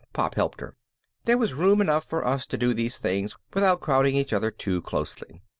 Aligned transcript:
Pop 0.13 0.33
helped 0.33 0.61
her. 0.61 0.75
There 1.25 1.37
was 1.37 1.53
room 1.53 1.79
enough 1.79 2.03
for 2.05 2.25
us 2.25 2.47
to 2.47 2.57
do 2.57 2.73
these 2.73 2.97
things 2.97 3.37
without 3.53 3.81
crowding 3.81 4.15
each 4.15 4.33
other 4.33 4.49
too 4.49 4.81
closely. 4.81 5.43